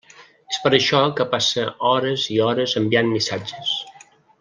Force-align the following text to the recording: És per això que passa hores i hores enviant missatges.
És 0.53 0.57
per 0.63 0.71
això 0.77 1.01
que 1.19 1.27
passa 1.35 1.67
hores 1.91 2.27
i 2.37 2.41
hores 2.49 2.77
enviant 2.85 3.15
missatges. 3.15 3.79